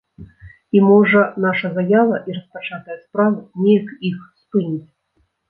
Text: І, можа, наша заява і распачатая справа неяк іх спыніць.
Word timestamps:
І, 0.75 0.77
можа, 0.91 1.21
наша 1.45 1.71
заява 1.75 2.15
і 2.31 2.39
распачатая 2.39 2.97
справа 3.03 3.37
неяк 3.67 3.87
іх 4.11 4.17
спыніць. 4.43 4.89